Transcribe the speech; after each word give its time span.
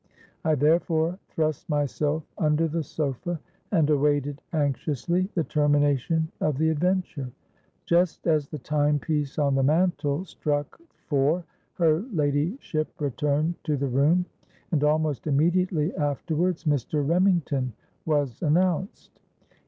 I 0.43 0.55
therefore 0.55 1.19
thrust 1.29 1.69
myself 1.69 2.23
under 2.39 2.67
the 2.67 2.81
sofa, 2.81 3.39
and 3.71 3.87
awaited 3.87 4.41
anxiously 4.51 5.29
the 5.35 5.43
termination 5.43 6.31
of 6.41 6.57
the 6.57 6.71
adventure. 6.71 7.29
Just 7.85 8.25
as 8.25 8.49
the 8.49 8.57
time 8.57 8.97
piece 8.97 9.37
on 9.37 9.53
the 9.53 9.61
mantel 9.61 10.25
struck 10.25 10.79
four, 11.05 11.43
her 11.75 11.99
ladyship 12.11 12.89
returned 12.99 13.63
to 13.63 13.77
the 13.77 13.89
room; 13.89 14.25
and 14.71 14.83
almost 14.83 15.27
immediately 15.27 15.95
afterwards 15.95 16.63
Mr. 16.63 17.07
Remington 17.07 17.73
was 18.03 18.41
announced. 18.41 19.19